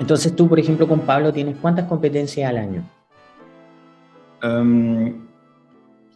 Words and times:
Entonces 0.00 0.34
tú, 0.34 0.48
por 0.48 0.58
ejemplo, 0.58 0.86
con 0.86 1.00
Pablo 1.00 1.32
tienes 1.32 1.56
cuántas 1.60 1.86
competencias 1.86 2.48
al 2.48 2.58
año? 2.58 2.88
Um, 4.42 5.26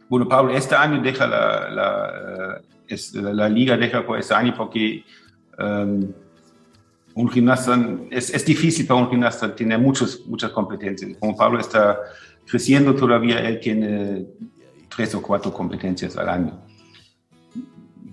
bueno, 0.09 0.29
Pablo, 0.29 0.53
este 0.53 0.75
año 0.75 1.03
deja 1.03 1.27
la, 1.27 1.71
la, 1.71 3.33
la, 3.33 3.49
liga 3.49 3.77
deja 3.77 4.05
por 4.07 4.19
este 4.19 4.35
año 4.35 4.55
porque 4.57 5.05
um, 5.59 6.13
un 7.15 7.31
gimnasta 7.31 7.79
es, 8.11 8.33
es, 8.33 8.45
difícil 8.45 8.87
para 8.87 9.01
un 9.01 9.11
gimnasta 9.11 9.55
tener 9.55 9.79
muchos, 9.79 10.25
muchas 10.27 10.51
competencias. 10.51 11.17
Como 11.19 11.37
Pablo 11.37 11.59
está 11.59 11.99
creciendo 12.47 12.95
todavía, 12.95 13.41
él 13.41 13.59
tiene 13.61 14.27
tres 14.95 15.15
o 15.15 15.23
cuatro 15.23 15.53
competencias 15.53 16.17
al 16.17 16.29
año. 16.29 16.63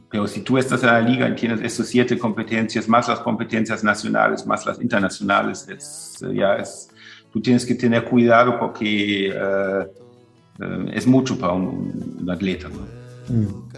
Pero 0.10 0.28
si 0.28 0.42
tú 0.42 0.58
estás 0.58 0.82
en 0.82 0.88
la 0.88 1.02
liga 1.02 1.30
y 1.30 1.36
tienes 1.36 1.62
esas 1.62 1.88
siete 1.88 2.18
competencias, 2.18 2.88
más 2.88 3.08
las 3.08 3.20
competencias 3.20 3.84
nacionales, 3.84 4.46
más 4.46 4.66
las 4.66 4.82
internacionales, 4.82 5.68
es, 5.70 6.20
ya 6.34 6.56
es, 6.56 6.90
tú 7.32 7.40
tienes 7.40 7.64
que 7.66 7.76
tener 7.76 8.06
cuidado 8.06 8.58
porque 8.60 9.32
uh, 9.32 10.64
uh, 10.64 10.90
es 10.92 11.06
mucho 11.06 11.38
para 11.38 11.54
un, 11.54 12.18
un 12.22 12.30
atleta. 12.30 12.70
¿no? 12.70 13.36
Mm. 13.36 13.70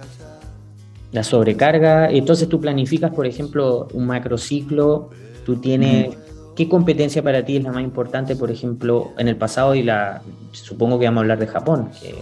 La 1.12 1.24
sobrecarga, 1.24 2.10
entonces 2.10 2.48
tú 2.48 2.62
planificas, 2.62 3.12
por 3.12 3.26
ejemplo, 3.26 3.90
un 3.94 4.06
macrociclo, 4.06 5.10
tú 5.46 5.58
tienes... 5.58 6.16
Mm. 6.16 6.22
¿Qué 6.54 6.68
competencia 6.68 7.24
para 7.24 7.46
ti 7.46 7.56
es 7.56 7.64
la 7.64 7.72
más 7.72 7.82
importante, 7.82 8.36
por 8.36 8.52
ejemplo, 8.52 9.14
en 9.18 9.30
el 9.30 9.38
pasado 9.38 9.74
y 9.74 9.84
la, 9.84 10.22
supongo 10.52 11.00
que 11.00 11.06
vamos 11.06 11.20
a 11.20 11.22
hablar 11.22 11.40
de 11.40 11.48
Japón, 11.48 11.90
que 12.00 12.14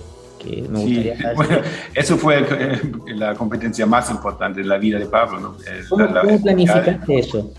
que 0.50 0.62
me 0.64 0.80
gustaría 0.80 1.16
sí, 1.18 1.24
bueno, 1.36 1.58
eso 1.94 2.18
fue 2.18 2.46
la 3.08 3.36
competencia 3.36 3.86
más 3.86 4.10
importante 4.10 4.62
de 4.62 4.68
la 4.68 4.78
vida 4.78 4.98
de 4.98 5.06
Pablo. 5.06 5.40
¿no? 5.40 5.58
¿Cómo, 5.90 6.06
la, 6.06 6.22
¿cómo 6.22 6.42
planificaste 6.42 7.20
eso? 7.20 7.54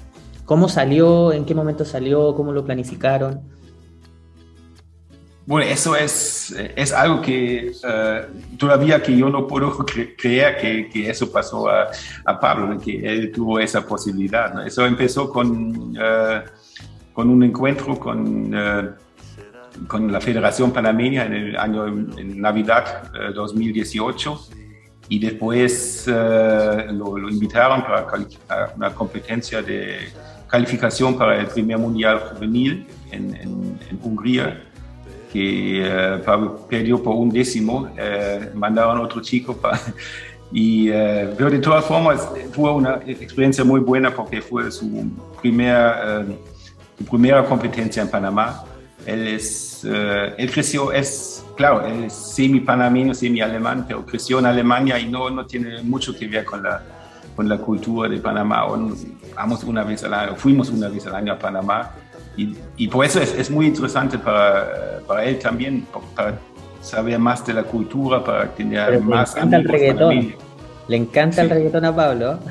¿Cómo 0.44 0.68
salió? 0.68 1.32
¿En 1.32 1.44
qué 1.44 1.54
momento 1.54 1.84
salió? 1.84 2.34
¿Cómo 2.34 2.52
lo 2.52 2.64
planificaron? 2.64 3.40
Bueno, 5.46 5.66
eso 5.68 5.96
es, 5.96 6.54
es 6.76 6.92
algo 6.92 7.20
que 7.20 7.72
uh, 7.82 8.56
todavía 8.56 9.02
que 9.02 9.16
yo 9.16 9.30
no 9.30 9.46
puedo 9.46 9.76
cre 9.86 10.14
creer 10.16 10.58
que, 10.58 10.88
que, 10.88 11.10
eso 11.10 11.30
pasó 11.30 11.68
a, 11.68 11.88
a, 12.24 12.40
Pablo, 12.40 12.78
que 12.78 12.98
él 12.98 13.32
tuvo 13.32 13.58
esa 13.58 13.86
posibilidad. 13.86 14.54
¿no? 14.54 14.62
Eso 14.62 14.84
empezó 14.86 15.30
con, 15.30 15.96
uh, 15.96 16.42
con 17.12 17.30
un 17.30 17.42
encuentro 17.42 17.98
con... 17.98 18.54
Uh, 18.54 19.09
con 19.86 20.10
la 20.10 20.20
Federación 20.20 20.72
Panameña 20.72 21.24
en 21.26 21.32
el 21.34 21.56
año 21.56 21.86
en 21.86 22.40
Navidad 22.40 23.10
2018 23.34 24.32
eh, 24.32 24.56
y 25.08 25.18
después 25.18 26.06
eh, 26.06 26.86
lo, 26.92 27.16
lo, 27.16 27.28
invitaron 27.28 27.82
para 27.82 28.06
una 28.76 28.94
competencia 28.94 29.62
de 29.62 30.12
calificación 30.48 31.16
para 31.16 31.40
el 31.40 31.46
primer 31.46 31.78
mundial 31.78 32.20
juvenil 32.20 32.86
en, 33.10 33.34
en, 33.34 33.78
en 33.88 33.98
Hungría 34.02 34.70
que 35.32 35.82
eh, 35.84 36.22
perdió 36.68 37.02
por 37.02 37.16
un 37.16 37.30
décimo, 37.30 37.88
eh, 37.96 38.50
mandaron 38.54 38.98
otro 38.98 39.20
chico 39.20 39.56
para, 39.56 39.80
y, 40.52 40.88
eh, 40.90 41.32
pero 41.36 41.50
de 41.50 41.58
todas 41.58 41.84
formas 41.84 42.28
fue 42.52 42.72
una 42.72 43.00
experiencia 43.06 43.64
muy 43.64 43.80
buena 43.80 44.14
porque 44.14 44.42
fue 44.42 44.70
su 44.70 45.10
primera, 45.40 46.24
su 46.98 47.04
primera 47.04 47.44
competencia 47.44 48.02
en 48.02 48.10
Panamá 48.10 48.64
él 49.06 49.28
es, 49.28 49.82
uh, 49.84 50.34
él 50.36 50.50
creció, 50.50 50.92
es, 50.92 51.44
claro, 51.56 51.86
él 51.86 52.04
es 52.04 52.12
semi-panameño, 52.12 53.14
semi-alemán, 53.14 53.84
pero 53.86 54.04
creció 54.04 54.38
en 54.38 54.46
Alemania 54.46 54.98
y 54.98 55.08
no, 55.08 55.30
no 55.30 55.46
tiene 55.46 55.82
mucho 55.82 56.16
que 56.16 56.26
ver 56.26 56.44
con 56.44 56.62
la, 56.62 56.82
con 57.36 57.48
la 57.48 57.58
cultura 57.58 58.08
de 58.08 58.18
Panamá. 58.18 58.66
Vamos 59.34 59.64
una 59.64 59.84
vez 59.84 60.04
al 60.04 60.14
año, 60.14 60.36
fuimos 60.36 60.70
una 60.70 60.88
vez 60.88 61.06
al 61.06 61.14
año 61.14 61.32
a 61.32 61.38
Panamá 61.38 61.92
y, 62.36 62.56
y 62.76 62.88
por 62.88 63.04
eso 63.04 63.20
es, 63.20 63.34
es, 63.34 63.50
muy 63.50 63.66
interesante 63.66 64.18
para, 64.18 65.00
para 65.06 65.24
él 65.24 65.38
también, 65.38 65.86
para 66.14 66.38
saber 66.80 67.18
más 67.18 67.44
de 67.46 67.54
la 67.54 67.62
cultura, 67.62 68.22
para 68.22 68.48
tener 68.54 68.86
pero 68.86 69.00
más... 69.02 69.34
Le 69.34 69.40
encanta 69.40 69.56
el 69.56 69.64
reggaetón. 69.64 70.34
Le 70.88 70.96
encanta 70.96 71.36
sí. 71.36 71.40
el 71.42 71.50
reggaetón 71.50 71.84
a 71.84 71.94
Pablo. 71.94 72.38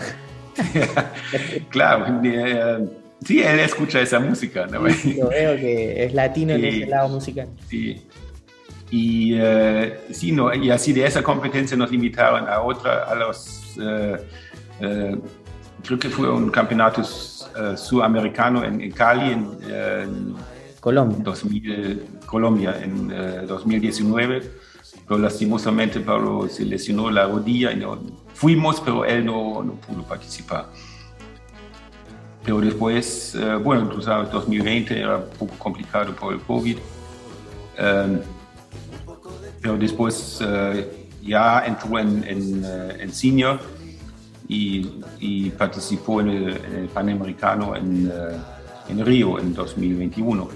claro. 1.69 2.21
Eh, 2.23 2.89
Sí, 3.25 3.41
él 3.41 3.59
escucha 3.59 4.01
esa 4.01 4.19
música, 4.19 4.65
¿no? 4.67 4.89
Sí, 4.89 5.15
lo 5.19 5.29
veo 5.29 5.55
que 5.55 6.05
es 6.05 6.13
latino 6.13 6.53
en 6.53 6.65
ese 6.65 6.85
lado 6.85 7.09
musical. 7.09 7.49
Sí. 7.69 8.01
Y, 8.91 9.39
uh, 9.39 9.91
sí, 10.11 10.31
no, 10.31 10.53
y 10.53 10.71
así 10.71 10.93
de 10.93 11.05
esa 11.05 11.21
competencia 11.21 11.77
nos 11.77 11.91
invitaron 11.91 12.47
a 12.47 12.61
otra, 12.61 13.03
a 13.03 13.15
los, 13.15 13.77
uh, 13.77 14.15
uh, 14.83 15.21
creo 15.83 15.99
que 15.99 16.09
fue 16.09 16.29
un 16.31 16.49
campeonato 16.49 17.03
sudamericano 17.03 18.63
en, 18.63 18.81
en, 18.81 18.91
Cali, 18.91 19.31
en, 19.31 19.47
en 19.69 20.35
Colombia. 20.79 21.19
2000, 21.21 22.03
Colombia, 22.25 22.79
en 22.81 23.45
2019. 23.45 24.69
Pero 25.07 25.19
lastimosamente 25.19 25.99
Pablo 25.99 26.47
se 26.47 26.65
lesionó 26.65 27.09
la 27.09 27.25
rodilla 27.25 27.71
y 27.71 27.77
no, 27.77 27.99
fuimos, 28.33 28.79
pero 28.79 29.05
él 29.05 29.25
no, 29.25 29.63
no 29.63 29.73
pudo 29.73 30.03
participar. 30.03 30.67
Pero 32.43 32.61
después, 32.61 33.35
eh, 33.35 33.55
bueno, 33.55 33.87
tú 33.89 34.01
sabes, 34.01 34.31
2020 34.31 34.99
era 34.99 35.17
un 35.17 35.29
poco 35.37 35.55
complicado 35.57 36.15
por 36.15 36.33
el 36.33 36.39
COVID. 36.41 36.77
Eh, 37.77 38.19
pero 39.61 39.77
después 39.77 40.39
eh, 40.41 41.07
ya 41.21 41.63
entró 41.65 41.99
en, 41.99 42.23
en, 42.23 42.63
eh, 42.65 42.97
en 42.99 43.13
senior 43.13 43.59
y, 44.47 44.89
y, 45.19 45.49
participó 45.51 46.21
en 46.21 46.29
el, 46.29 46.65
en 46.65 46.75
el 46.75 46.87
Panamericano 46.87 47.75
en, 47.75 48.11
en, 48.87 49.05
Río 49.05 49.37
en 49.37 49.53
2021. 49.53 50.49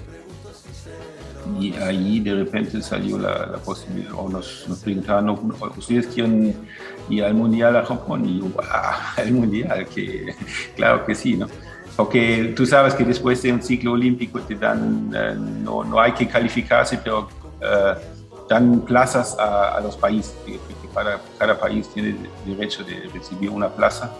Y 1.60 1.74
ahí 1.74 2.20
de 2.20 2.34
repente 2.34 2.80
salió 2.80 3.18
la, 3.18 3.46
la 3.46 3.58
posibilidad, 3.58 4.12
o 4.16 4.28
nos, 4.28 4.66
nos 4.68 4.78
preguntaron, 4.78 5.54
¿ustedes 5.76 6.06
quieren 6.06 6.54
ir 7.10 7.24
al 7.24 7.34
Mundial 7.34 7.76
a 7.76 7.84
Japón? 7.84 8.24
Y 8.26 8.38
yo, 8.38 8.46
ah, 8.62 9.14
al 9.16 9.32
Mundial, 9.32 9.86
que 9.86 10.34
claro 10.76 11.04
que 11.04 11.14
sí, 11.14 11.36
¿no? 11.36 11.46
porque 11.96 12.52
tú 12.56 12.66
sabes 12.66 12.94
que 12.94 13.04
después 13.04 13.40
de 13.42 13.52
un 13.52 13.62
ciclo 13.62 13.92
olímpico 13.92 14.40
te 14.40 14.54
dan, 14.56 15.14
uh, 15.14 15.62
no, 15.62 15.84
no, 15.84 16.00
hay 16.00 16.12
que 16.12 16.26
calificarse, 16.26 16.98
pero 16.98 17.28
uh, 17.60 18.48
dan 18.48 18.80
plazas 18.80 19.36
a, 19.38 19.76
a 19.76 19.80
los 19.80 19.96
países, 19.96 20.34
porque 20.44 20.88
cada, 20.92 21.20
cada, 21.38 21.58
país 21.58 21.88
tiene 21.94 22.16
derecho 22.44 22.82
de 22.84 23.08
recibir 23.12 23.50
una 23.50 23.68
plaza 23.68 24.12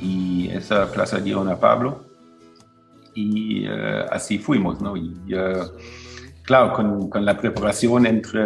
y 0.00 0.48
esa 0.50 0.90
plaza 0.90 1.18
dieron 1.18 1.48
a 1.48 1.58
Pablo 1.58 2.04
y 3.14 3.68
uh, 3.68 4.06
así 4.10 4.38
fuimos, 4.38 4.80
¿no? 4.80 4.96
Y 4.96 5.12
claro, 6.50 6.72
con, 6.72 7.08
con, 7.08 7.24
la 7.24 7.36
preparación 7.36 8.06
entre, 8.06 8.42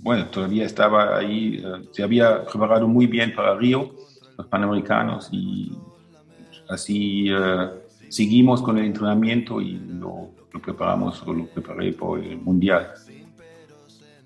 bueno, 0.00 0.26
todavía 0.26 0.66
estaba 0.66 1.16
ahí, 1.16 1.64
se 1.90 2.02
había 2.02 2.44
preparado 2.44 2.86
muy 2.86 3.06
bien 3.06 3.34
para 3.34 3.54
Río, 3.54 3.94
los 4.36 4.46
Panamericanos 4.48 5.30
y 5.32 5.72
así 6.68 7.32
uh, 7.32 7.70
seguimos 8.10 8.60
con 8.60 8.76
el 8.76 8.84
entrenamiento 8.84 9.58
y 9.62 9.80
lo, 9.88 10.32
lo, 10.52 10.60
preparamos 10.60 11.22
o 11.26 11.32
lo 11.32 11.46
preparé 11.46 11.94
por 11.94 12.22
el 12.22 12.36
mundial. 12.36 12.90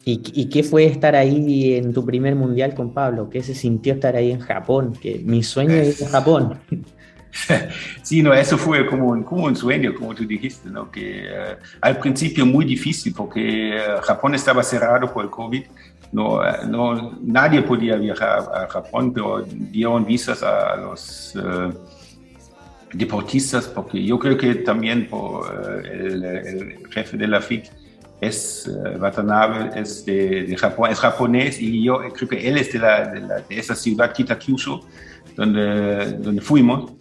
¿Y, 0.05 0.21
¿Y, 0.35 0.47
qué 0.47 0.65
fue 0.65 0.87
estar 0.87 1.15
ahí 1.15 1.75
en 1.75 1.93
tu 1.93 2.05
primer 2.05 2.35
mundial 2.35 2.75
con 2.75 2.93
Pablo? 2.93 3.31
¿Qué 3.31 3.45
se 3.45 3.55
sintió 3.55 3.95
estar 3.95 4.17
ahí 4.17 4.33
en 4.33 4.41
Japón? 4.41 4.93
Que 5.01 5.23
mi 5.25 5.45
sueño 5.45 5.75
es 5.75 6.01
ir 6.01 6.07
a 6.09 6.11
Japón. 6.11 6.59
Sí, 8.03 8.23
no, 8.23 8.33
eso 8.33 8.57
fue 8.57 8.87
como 8.87 9.09
un, 9.09 9.23
como 9.23 9.45
un 9.45 9.57
sueño, 9.57 9.95
como 9.95 10.15
tú 10.15 10.25
dijiste, 10.25 10.69
¿no? 10.71 10.91
que 10.91 11.27
uh, 11.29 11.63
al 11.81 11.99
principio 11.99 12.47
muy 12.47 12.65
difícil 12.65 13.13
porque 13.15 13.77
uh, 13.77 14.01
Japón 14.03 14.35
estaba 14.35 14.63
cerrado 14.63 15.13
por 15.13 15.25
el 15.25 15.31
COVID, 15.31 15.65
no, 16.13 16.41
no, 16.67 17.19
nadie 17.21 17.61
podía 17.63 17.97
viajar 17.97 18.41
a 18.55 18.67
Japón, 18.69 19.13
pero 19.13 19.43
dieron 19.43 20.07
visas 20.07 20.43
a 20.43 20.75
los 20.77 21.37
uh, 21.37 21.71
deportistas, 22.95 23.67
porque 23.67 24.03
yo 24.03 24.19
creo 24.19 24.39
que 24.39 24.55
también 24.57 25.07
por, 25.07 25.85
el, 25.85 26.25
el, 26.25 26.89
jefe 26.91 27.19
de 27.19 27.29
la 27.29 27.43
FIC 27.43 27.71
es 28.23 28.71
Watanabe, 28.99 29.79
es 29.79 30.07
de, 30.07 30.45
de, 30.45 30.57
Japón, 30.57 30.91
es 30.91 30.99
japonés 30.99 31.61
y 31.61 31.85
yo 31.85 32.01
creo 32.15 32.29
que 32.29 32.49
él 32.49 32.57
es 32.57 32.73
de, 32.73 32.79
la, 32.79 33.07
de, 33.07 33.21
la, 33.21 33.37
de 33.41 33.59
esa 33.59 33.75
ciudad 33.75 34.13
Kitakyushu, 34.13 34.81
donde, 35.37 36.13
donde 36.13 36.41
fuimos. 36.41 36.93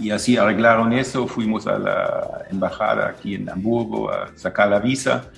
Y 0.00 0.10
así 0.10 0.36
arreglaron 0.36 0.92
eso, 0.92 1.26
fuimos 1.26 1.66
a 1.66 1.78
la 1.78 2.44
embajada 2.50 3.08
aquí 3.08 3.34
en 3.34 3.50
Hamburgo 3.50 4.10
a 4.10 4.28
sacar 4.36 4.68
la 4.68 4.78
visa 4.78 5.30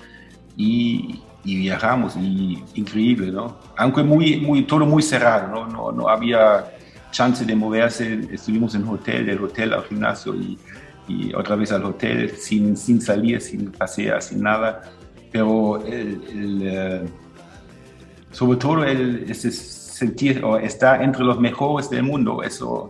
y, 0.55 1.19
y 1.43 1.55
viajamos, 1.57 2.15
y 2.15 2.63
increíble, 2.75 3.31
¿no? 3.31 3.57
Aunque 3.75 4.03
muy, 4.03 4.37
muy, 4.39 4.63
todo 4.63 4.85
muy 4.85 5.01
cerrado, 5.01 5.47
¿no? 5.47 5.67
No, 5.67 5.91
no 5.91 6.07
había 6.07 6.71
chance 7.09 7.43
de 7.43 7.55
moverse, 7.55 8.27
estuvimos 8.31 8.75
en 8.75 8.87
hotel, 8.87 9.25
del 9.25 9.43
hotel 9.43 9.73
al 9.73 9.83
gimnasio 9.83 10.35
y, 10.35 10.59
y 11.07 11.33
otra 11.33 11.55
vez 11.55 11.71
al 11.71 11.83
hotel, 11.83 12.31
sin, 12.37 12.77
sin 12.77 13.01
salir, 13.01 13.41
sin 13.41 13.71
pasear, 13.71 14.21
sin 14.21 14.43
nada. 14.43 14.83
Pero 15.31 15.83
el, 15.85 16.21
el, 16.29 17.03
uh, 17.03 18.33
sobre 18.33 18.57
todo 18.59 18.85
el, 18.85 19.25
ese 19.27 19.49
sentir 19.51 20.43
o 20.43 20.57
estar 20.57 21.01
entre 21.01 21.23
los 21.23 21.39
mejores 21.39 21.89
del 21.89 22.03
mundo, 22.03 22.43
eso 22.43 22.89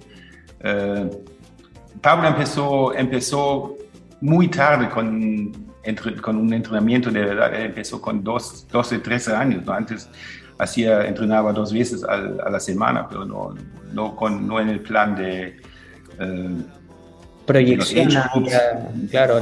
uh, 0.65 1.30
Pablo 2.01 2.27
empezó, 2.27 2.93
empezó 2.95 3.77
muy 4.21 4.47
tarde 4.47 4.89
con, 4.89 5.51
con 6.21 6.37
un 6.37 6.53
entrenamiento 6.53 7.11
de 7.11 7.21
verdad. 7.21 7.53
Él 7.53 7.67
empezó 7.67 8.01
con 8.01 8.23
dos, 8.23 8.67
12, 8.71 8.99
13 8.99 9.35
años. 9.35 9.65
¿no? 9.65 9.73
Antes 9.73 10.09
hacía, 10.57 11.05
entrenaba 11.05 11.53
dos 11.53 11.71
veces 11.71 12.03
a 12.03 12.49
la 12.49 12.59
semana, 12.59 13.07
pero 13.07 13.25
no, 13.25 13.55
no, 13.93 14.15
con, 14.15 14.47
no 14.47 14.59
en 14.59 14.69
el 14.69 14.79
plan 14.79 15.15
de... 15.15 15.61
Eh, 16.19 16.57
Proyección, 17.45 18.07
claro, 19.09 19.41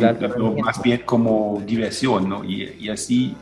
más 0.63 0.81
bien 0.81 1.01
como 1.05 1.61
diversión, 1.65 2.29
¿no? 2.29 2.43
Y, 2.45 2.75
y, 2.79 2.89
así 2.89 3.35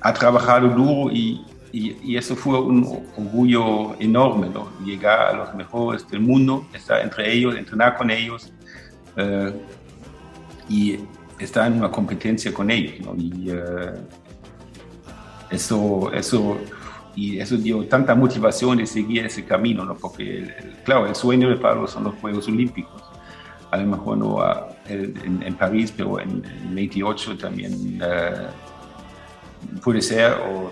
ha 0.00 0.12
trabajado 0.12 0.68
duro 0.68 1.10
y, 1.10 1.44
y, 1.72 2.16
eso 2.16 2.36
fue 2.36 2.60
un 2.60 3.06
orgullo 3.16 3.98
enorme, 3.98 4.48
¿no? 4.50 4.68
Llegar 4.84 5.28
a 5.28 5.32
los 5.32 5.54
mejores 5.54 6.06
del 6.08 6.20
mundo, 6.20 6.66
estar 6.74 7.00
entre 7.00 7.32
ellos, 7.32 7.56
entrenar 7.56 7.96
con 7.96 8.10
ellos 8.10 8.52
eh, 9.16 9.52
y 10.68 10.98
estar 11.38 11.66
en 11.66 11.78
una 11.78 11.90
competencia 11.90 12.52
con 12.52 12.70
ellos, 12.70 13.00
¿no? 13.04 13.14
Y 13.16 13.50
eh, 13.50 13.92
eso, 15.50 16.12
eso 16.12 16.58
y 17.14 17.38
eso 17.38 17.56
dio 17.56 17.86
tanta 17.86 18.14
motivación 18.14 18.78
de 18.78 18.86
seguir 18.86 19.26
ese 19.26 19.44
camino, 19.44 19.84
¿no? 19.84 19.96
Porque, 19.96 20.54
claro, 20.84 21.06
el 21.06 21.14
sueño 21.14 21.48
de 21.50 21.56
Pablo 21.56 21.86
son 21.86 22.04
los 22.04 22.14
Juegos 22.16 22.48
Olímpicos. 22.48 23.02
A 23.70 23.76
lo 23.78 23.86
mejor 23.86 24.18
no 24.18 24.38
en, 24.86 25.54
París, 25.54 25.92
pero 25.96 26.20
en, 26.20 26.42
28 26.74 27.38
también 27.38 27.98
puede 29.82 30.02
ser, 30.02 30.32
o 30.32 30.70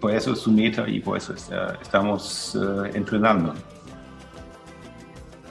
por 0.00 0.14
eso 0.14 0.32
es 0.32 0.40
su 0.40 0.50
meta 0.50 0.88
y 0.88 1.00
por 1.00 1.16
eso 1.16 1.34
estamos 1.34 2.54
uh, 2.54 2.84
entrenando. 2.94 3.54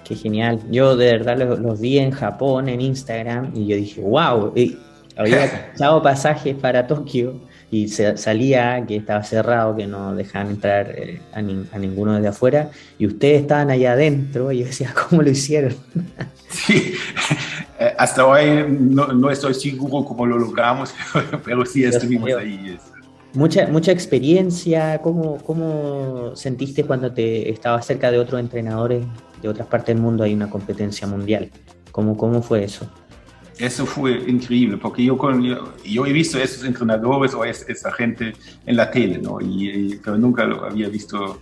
Qué 0.04 0.16
genial. 0.16 0.60
Yo 0.70 0.96
de 0.96 1.12
verdad 1.12 1.38
los, 1.38 1.80
vi 1.80 2.00
en 2.00 2.12
Japón, 2.12 2.70
en 2.70 2.82
Instagram, 2.82 3.52
y 3.56 3.68
yo 3.68 3.76
dije, 3.76 4.02
wow, 4.02 4.54
había 5.16 5.72
echado 5.76 6.02
pasajes 6.02 6.56
para 6.56 6.88
Tokio 6.88 7.40
y 7.72 7.88
se, 7.88 8.18
salía 8.18 8.84
que 8.86 8.98
estaba 8.98 9.24
cerrado, 9.24 9.76
que 9.76 9.88
no 9.88 10.14
dejaban 10.14 10.50
entrar 10.50 10.92
eh, 10.96 11.22
a, 11.34 11.42
ninguno 11.42 12.16
desde 12.16 12.28
afuera, 12.28 12.70
y 13.00 13.08
ustedes 13.08 13.42
estaban 13.42 13.72
allá 13.72 13.94
adentro, 13.94 14.52
y 14.52 14.60
yo 14.60 14.66
decía, 14.66 14.94
¿cómo 15.10 15.22
lo 15.22 15.30
hicieron? 15.30 15.76
Sí, 16.52 16.94
eh, 17.80 17.94
hasta 17.98 18.26
hoy 18.26 18.66
no, 18.68 19.32
estoy 19.32 19.54
seguro 19.54 20.04
cómo 20.04 20.26
lo 20.26 20.38
logramos, 20.38 20.94
pero 21.46 21.66
sí 21.66 21.86
estuvimos 21.86 22.30
ahí. 22.34 22.78
Mucha, 23.34 23.68
mucha 23.68 23.92
experiencia, 23.92 25.00
¿Cómo, 25.02 25.38
¿cómo 25.38 26.36
sentiste 26.36 26.84
cuando 26.84 27.14
te 27.14 27.50
estabas 27.50 27.86
cerca 27.86 28.12
de 28.12 28.20
otros 28.20 28.40
entrenadores 28.40 29.06
de 29.42 29.48
otras 29.48 29.68
partes 29.68 29.96
del 29.96 30.04
mundo? 30.04 30.24
Hay 30.24 30.34
una 30.34 30.50
competencia 30.50 31.08
mundial. 31.08 31.50
¿Cómo, 31.92 32.18
cómo 32.18 32.42
fue 32.42 32.64
eso? 32.64 32.90
eso 33.62 33.86
fue 33.86 34.14
increíble, 34.28 34.78
porque 34.78 35.04
yo, 35.04 35.18
yo, 35.86 36.06
he 36.06 36.12
visto 36.12 36.38
a 36.38 36.42
esos 36.42 36.66
entrenadores 36.66 37.34
o 37.34 37.44
a 37.44 37.50
esa 37.50 37.92
gente 37.92 38.34
en 38.66 38.76
la 38.76 38.90
tele, 38.90 39.20
¿no? 39.20 39.40
Y, 39.40 40.00
pero 40.04 40.18
nunca 40.18 40.46
lo 40.46 40.66
había 40.66 40.90
visto 40.90 41.40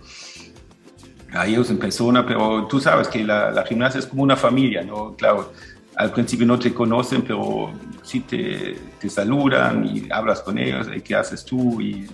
a 1.32 1.46
ellos 1.46 1.70
en 1.70 1.78
persona, 1.78 2.26
pero 2.26 2.66
tú 2.66 2.80
sabes 2.80 3.08
que 3.08 3.24
la, 3.24 3.50
la, 3.50 3.64
gimnasia 3.64 4.00
es 4.00 4.06
como 4.06 4.22
una 4.22 4.36
familia, 4.36 4.82
¿no? 4.82 5.14
Claro, 5.16 5.52
al 5.96 6.12
principio 6.12 6.46
no 6.46 6.58
te 6.58 6.72
conocen, 6.72 7.22
pero 7.22 7.72
sí 8.02 8.20
te, 8.20 8.76
te 8.98 9.08
saludan 9.08 9.84
y 9.86 10.08
hablas 10.10 10.40
con 10.40 10.58
ellos, 10.58 10.88
¿qué 11.04 11.14
haces 11.14 11.44
tú? 11.44 11.80
Y 11.80 12.06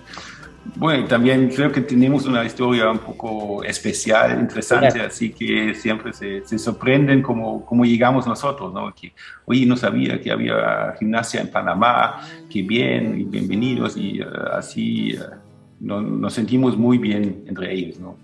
bueno, 0.75 1.07
también 1.07 1.49
creo 1.49 1.71
que 1.71 1.81
tenemos 1.81 2.25
una 2.25 2.43
historia 2.43 2.89
un 2.91 2.99
poco 2.99 3.63
especial, 3.63 4.39
interesante, 4.39 5.01
así 5.01 5.31
que 5.31 5.73
siempre 5.75 6.13
se, 6.13 6.45
se 6.45 6.57
sorprenden 6.57 7.21
cómo, 7.21 7.65
cómo, 7.65 7.85
llegamos 7.85 8.27
nosotros, 8.27 8.73
¿no? 8.73 8.93
Que, 8.93 9.13
oye, 9.45 9.65
no 9.65 9.77
sabía 9.77 10.19
que 10.19 10.31
había 10.31 10.93
gimnasia 10.99 11.41
en 11.41 11.51
Panamá, 11.51 12.19
qué 12.49 12.63
bien, 12.63 13.19
y 13.19 13.23
bienvenidos, 13.23 13.95
y 13.97 14.21
uh, 14.21 14.25
así 14.53 15.15
uh, 15.15 16.01
nos 16.01 16.33
sentimos 16.33 16.77
muy 16.77 16.97
bien 16.97 17.43
entre 17.47 17.73
ellos, 17.73 17.99
¿no? 17.99 18.17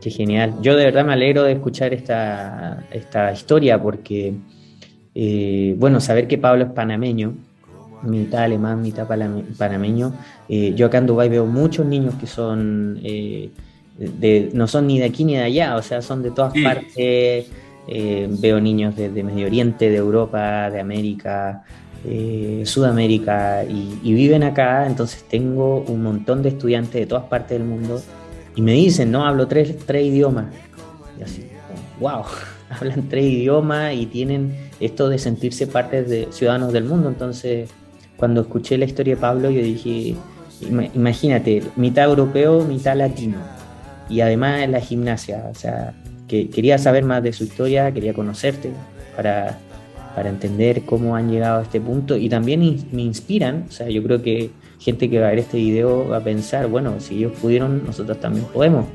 Qué 0.00 0.10
genial. 0.10 0.54
Yo 0.62 0.76
de 0.76 0.84
verdad 0.84 1.04
me 1.04 1.12
alegro 1.12 1.42
de 1.42 1.52
escuchar 1.52 1.92
esta, 1.92 2.84
esta 2.90 3.32
historia 3.32 3.82
porque, 3.82 4.34
eh, 5.14 5.74
bueno, 5.76 6.00
saber 6.00 6.28
que 6.28 6.38
Pablo 6.38 6.64
es 6.64 6.70
panameño, 6.70 7.34
mitad 8.02 8.42
alemán, 8.42 8.82
mitad 8.82 9.06
panameño. 9.06 10.12
Eh, 10.48 10.72
yo 10.74 10.86
acá 10.86 10.98
en 10.98 11.06
Dubái 11.06 11.28
veo 11.28 11.46
muchos 11.46 11.86
niños 11.86 12.14
que 12.14 12.26
son, 12.26 13.00
eh, 13.02 13.50
de, 13.98 14.50
no 14.52 14.66
son 14.66 14.86
ni 14.86 14.98
de 14.98 15.06
aquí 15.06 15.24
ni 15.24 15.36
de 15.36 15.42
allá, 15.42 15.76
o 15.76 15.82
sea, 15.82 16.02
son 16.02 16.22
de 16.22 16.30
todas 16.30 16.52
partes. 16.62 17.46
Eh, 17.90 18.28
veo 18.38 18.60
niños 18.60 18.94
de, 18.96 19.08
Medio 19.22 19.46
Oriente, 19.46 19.90
de 19.90 19.96
Europa, 19.96 20.70
de 20.70 20.78
América, 20.78 21.64
Sudamérica, 22.64 23.64
y, 23.64 24.12
viven 24.12 24.42
acá, 24.42 24.86
entonces 24.86 25.24
tengo 25.28 25.80
un 25.88 26.02
montón 26.02 26.42
de 26.42 26.50
estudiantes 26.50 26.92
de 26.92 27.06
todas 27.06 27.24
partes 27.24 27.58
del 27.58 27.66
mundo 27.66 28.00
y 28.58 28.60
me 28.60 28.72
dicen, 28.72 29.12
no, 29.12 29.24
hablo 29.24 29.46
tres, 29.46 29.72
tres 29.86 30.04
idiomas. 30.04 30.46
Y 31.16 31.22
así, 31.22 31.46
wow, 32.00 32.24
hablan 32.70 33.08
tres 33.08 33.26
idiomas 33.26 33.94
y 33.94 34.06
tienen 34.06 34.52
esto 34.80 35.08
de 35.08 35.20
sentirse 35.20 35.68
parte 35.68 36.02
de 36.02 36.26
ciudadanos 36.32 36.72
del 36.72 36.82
mundo, 36.82 37.08
entonces 37.08 37.70
cuando 38.16 38.40
escuché 38.40 38.76
la 38.76 38.86
historia 38.86 39.14
de 39.14 39.20
Pablo, 39.20 39.48
yo 39.50 39.62
dije, 39.62 40.16
imagínate, 40.92 41.62
mitad 41.76 42.06
europeo, 42.06 42.64
mitad 42.64 42.96
latino, 42.96 43.38
y 44.08 44.22
además 44.22 44.62
en 44.62 44.72
la 44.72 44.80
gimnasia, 44.80 45.48
o 45.48 45.54
sea, 45.54 45.94
que 46.26 46.50
quería 46.50 46.78
saber 46.78 47.04
más 47.04 47.22
de 47.22 47.32
su 47.32 47.44
historia, 47.44 47.94
quería 47.94 48.12
conocerte 48.12 48.72
para, 49.14 49.56
para 50.14 50.28
entender 50.28 50.84
cómo 50.84 51.16
han 51.16 51.30
llegado 51.30 51.60
a 51.60 51.62
este 51.62 51.80
punto 51.80 52.16
y 52.16 52.28
también 52.28 52.86
me 52.92 53.02
inspiran, 53.02 53.66
o 53.68 53.72
sea, 53.72 53.88
yo 53.88 54.02
creo 54.02 54.22
que 54.22 54.50
gente 54.80 55.10
que 55.10 55.20
va 55.20 55.28
a 55.28 55.30
ver 55.30 55.40
este 55.40 55.58
video 55.58 56.08
va 56.08 56.18
a 56.18 56.24
pensar, 56.24 56.68
bueno, 56.68 57.00
si 57.00 57.16
ellos 57.16 57.32
pudieron, 57.40 57.84
nosotros 57.84 58.18
también 58.20 58.46
podemos. 58.46 58.86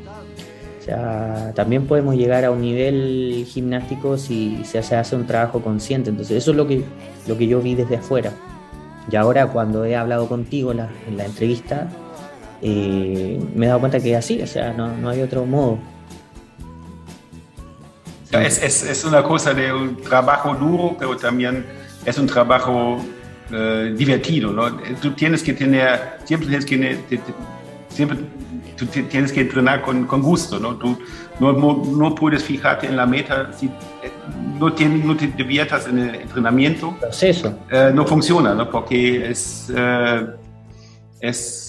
O 0.79 0.85
sea, 0.85 1.53
también 1.55 1.87
podemos 1.87 2.15
llegar 2.15 2.43
a 2.43 2.51
un 2.51 2.59
nivel 2.59 3.45
gimnástico 3.47 4.17
si 4.17 4.59
se 4.65 4.79
hace 4.79 5.15
un 5.15 5.25
trabajo 5.25 5.61
consciente. 5.61 6.09
Entonces, 6.09 6.37
eso 6.37 6.51
es 6.51 6.57
lo 6.57 6.67
que, 6.67 6.83
lo 7.25 7.37
que 7.37 7.47
yo 7.47 7.61
vi 7.61 7.73
desde 7.73 7.95
afuera. 7.95 8.33
Y 9.09 9.15
ahora 9.15 9.47
cuando 9.47 9.85
he 9.85 9.95
hablado 9.95 10.27
contigo 10.27 10.71
en 10.71 10.77
la, 11.17 11.25
entrevista, 11.25 11.89
eh, 12.61 13.39
me 13.55 13.65
he 13.65 13.69
dado 13.69 13.79
cuenta 13.79 13.99
que 14.01 14.11
es 14.11 14.17
así, 14.17 14.41
o 14.41 14.47
sea, 14.47 14.73
no, 14.73 14.95
no 14.97 15.09
hay 15.09 15.21
otro 15.21 15.45
modo. 15.45 15.77
Es, 18.41 18.61
es, 18.61 18.83
es, 18.83 19.05
una 19.05 19.23
cosa 19.23 19.53
de 19.53 19.71
un 19.71 20.01
trabajo 20.01 20.55
duro, 20.55 20.95
pero 20.97 21.15
también 21.15 21.65
es 22.05 22.17
un 22.17 22.27
trabajo 22.27 23.03
eh, 23.51 23.93
divertido, 23.95 24.51
¿no? 24.51 24.75
Tú 25.01 25.11
tienes 25.11 25.43
que 25.43 25.53
tener, 25.53 26.17
siempre 26.23 26.49
tienes 26.49 26.65
que, 26.65 27.21
siempre 27.89 28.17
tú 28.75 28.85
tienes 28.85 29.31
que 29.31 29.41
entrenar 29.41 29.81
con, 29.81 30.05
con 30.05 30.21
gusto, 30.21 30.59
¿no? 30.59 30.75
Tú 30.75 30.97
no, 31.39 31.53
no, 31.53 32.15
puedes 32.15 32.43
fijarte 32.43 32.87
en 32.87 32.97
la 32.97 33.05
meta 33.05 33.51
si 33.57 33.67
eh, 33.67 34.11
no, 34.59 34.69
no 34.69 35.17
te 35.17 35.27
diviertas 35.27 35.87
en 35.87 35.99
el 35.99 36.15
entrenamiento. 36.15 36.97
Eh, 37.71 37.91
no 37.93 38.05
funciona, 38.05 38.53
¿no? 38.53 38.69
Porque 38.69 39.29
es, 39.29 39.71
eh, 39.75 40.27
es 41.19 41.62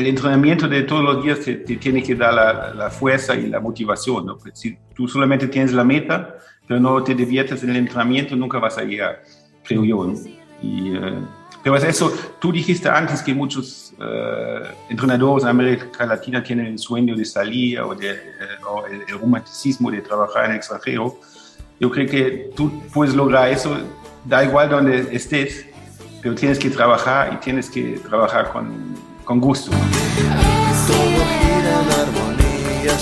el 0.00 0.06
entrenamiento 0.06 0.66
de 0.66 0.82
todos 0.82 1.02
los 1.02 1.22
días 1.22 1.40
te, 1.40 1.54
tiene 1.54 2.02
que 2.02 2.14
dar 2.14 2.34
la, 2.34 2.74
la, 2.74 2.90
fuerza 2.90 3.34
y 3.34 3.46
la 3.46 3.60
motivación, 3.60 4.26
¿no? 4.26 4.38
Pues 4.38 4.58
si 4.58 4.76
tú 4.94 5.06
solamente 5.06 5.46
tienes 5.48 5.72
la 5.72 5.84
meta, 5.84 6.36
pero 6.66 6.80
no 6.80 7.02
te 7.02 7.14
diviertes 7.14 7.62
en 7.62 7.70
el 7.70 7.76
entrenamiento, 7.76 8.34
nunca 8.34 8.58
vas 8.58 8.78
a 8.78 8.82
llegar, 8.82 9.22
creo 9.62 9.84
yo, 9.84 10.04
¿no? 10.04 10.14
Y, 10.62 10.92
pero 11.62 11.76
es 11.76 11.84
eso, 11.84 12.12
tú 12.40 12.52
dijiste 12.52 12.88
antes 12.88 13.22
que 13.22 13.34
muchos 13.34 13.92
uh, 13.98 14.66
entrenadores 14.88 15.44
en 15.44 15.50
América 15.50 16.06
Latina 16.06 16.42
tienen 16.42 16.66
el 16.66 16.78
sueño 16.78 17.14
de 17.14 17.24
salir 17.24 17.80
o, 17.80 17.94
de, 17.94 18.12
uh, 18.12 18.66
o 18.66 18.86
el, 18.86 19.02
el, 19.02 19.18
romanticismo 19.20 19.90
de 19.90 20.00
trabajar 20.00 20.46
en 20.46 20.52
el 20.52 20.56
extranjero. 20.56 21.18
Yo 21.78 21.90
creo 21.90 22.08
que 22.08 22.50
tú 22.56 22.82
puedes 22.92 23.14
lograr 23.14 23.50
eso, 23.50 23.76
da 24.24 24.42
igual 24.42 24.70
donde 24.70 25.14
estés, 25.14 25.66
pero 26.22 26.34
tienes 26.34 26.58
que 26.58 26.70
trabajar 26.70 27.34
y 27.34 27.36
tienes 27.36 27.68
que 27.68 27.98
trabajar 28.08 28.52
con, 28.52 28.94
con 29.30 29.38
gusto. 29.38 29.70
Todo 29.70 31.22
gira 31.38 31.82
en 31.82 31.90
armonía, 32.02 32.98